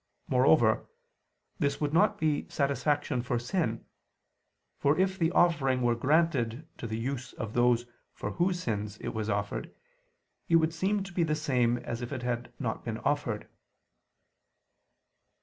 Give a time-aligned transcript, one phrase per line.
[0.27, 0.87] Moreover,
[1.59, 3.85] this would not be satisfaction for sin:
[4.79, 9.09] for if the offering were granted to the use of those for whose sins it
[9.13, 9.71] was offered,
[10.49, 13.47] it would seem to be the same as if it had not been offered.